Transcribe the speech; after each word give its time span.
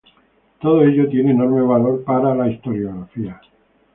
Todo 0.59 0.81
ello 0.81 1.07
tiene 1.11 1.29
enorme 1.29 1.61
valor 1.61 2.03
para 2.03 2.33
la 2.33 2.49
historiografía. 2.49 3.39